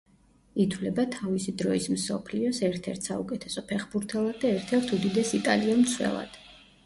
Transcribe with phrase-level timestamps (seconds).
[0.63, 6.41] ითვლება თავისი დროის მსოფლიოს ერთ-ერთ საუკეთესო ფეხბურთელად და ერთ-ერთ უდიდეს იტალიელ მცველად.